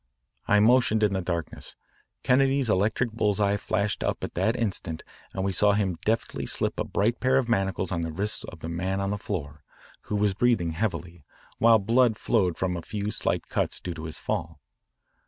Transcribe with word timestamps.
I 0.47 0.59
motioned 0.59 1.03
in 1.03 1.13
the 1.13 1.21
darkness. 1.21 1.75
Kennedy's 2.23 2.71
electric 2.71 3.11
bull's 3.11 3.39
eye 3.39 3.55
flashed 3.55 4.03
up 4.03 4.23
at 4.23 4.33
that 4.33 4.55
instant 4.55 5.03
and 5.31 5.43
we 5.45 5.51
saw 5.53 5.73
him 5.73 5.99
deftly 6.03 6.47
slip 6.47 6.79
a 6.79 6.83
bright 6.83 7.19
pair 7.19 7.37
of 7.37 7.47
manacles 7.47 7.91
on 7.91 8.01
the 8.01 8.11
wrists 8.11 8.43
of 8.45 8.61
the 8.61 8.67
man 8.67 8.99
on 8.99 9.11
the 9.11 9.19
floor, 9.19 9.63
who 10.09 10.15
was 10.15 10.33
breathing 10.33 10.71
heavily, 10.71 11.23
while 11.59 11.77
blood 11.77 12.17
flowed 12.17 12.57
from 12.57 12.75
a 12.75 12.81
few 12.81 13.11
slight 13.11 13.47
cuts 13.47 13.79
due 13.79 13.93
to 13.93 14.05
his 14.05 14.17
fall. 14.17 14.59